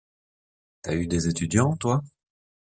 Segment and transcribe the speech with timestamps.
[0.81, 2.01] T'as eu des étudiants toi?